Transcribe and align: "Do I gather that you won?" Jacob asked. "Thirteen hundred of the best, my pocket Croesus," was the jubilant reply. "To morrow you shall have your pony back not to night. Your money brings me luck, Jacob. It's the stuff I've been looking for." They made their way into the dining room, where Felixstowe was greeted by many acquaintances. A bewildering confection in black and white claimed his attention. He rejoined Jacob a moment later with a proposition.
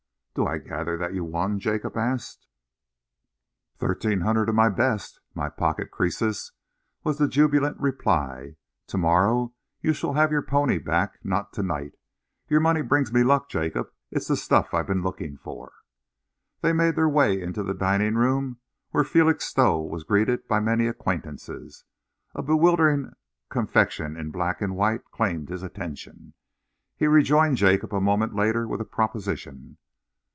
"Do 0.33 0.45
I 0.47 0.59
gather 0.59 0.95
that 0.97 1.13
you 1.13 1.25
won?" 1.25 1.59
Jacob 1.59 1.97
asked. 1.97 2.47
"Thirteen 3.79 4.21
hundred 4.21 4.47
of 4.47 4.55
the 4.55 4.69
best, 4.73 5.19
my 5.35 5.49
pocket 5.49 5.91
Croesus," 5.91 6.53
was 7.03 7.17
the 7.17 7.27
jubilant 7.27 7.77
reply. 7.81 8.55
"To 8.87 8.97
morrow 8.97 9.53
you 9.81 9.91
shall 9.91 10.13
have 10.13 10.31
your 10.31 10.41
pony 10.41 10.77
back 10.77 11.19
not 11.25 11.51
to 11.51 11.63
night. 11.63 11.95
Your 12.47 12.61
money 12.61 12.81
brings 12.81 13.11
me 13.11 13.23
luck, 13.25 13.49
Jacob. 13.49 13.89
It's 14.09 14.29
the 14.29 14.37
stuff 14.37 14.73
I've 14.73 14.87
been 14.87 15.01
looking 15.03 15.35
for." 15.35 15.73
They 16.61 16.71
made 16.71 16.95
their 16.95 17.09
way 17.09 17.41
into 17.41 17.61
the 17.61 17.73
dining 17.73 18.15
room, 18.15 18.59
where 18.91 19.03
Felixstowe 19.03 19.81
was 19.81 20.05
greeted 20.05 20.47
by 20.47 20.61
many 20.61 20.87
acquaintances. 20.87 21.83
A 22.33 22.41
bewildering 22.41 23.11
confection 23.49 24.15
in 24.15 24.31
black 24.31 24.61
and 24.61 24.77
white 24.77 25.03
claimed 25.11 25.49
his 25.49 25.61
attention. 25.61 26.35
He 26.95 27.05
rejoined 27.05 27.57
Jacob 27.57 27.93
a 27.93 27.99
moment 27.99 28.33
later 28.33 28.65
with 28.65 28.79
a 28.79 28.85
proposition. 28.85 29.77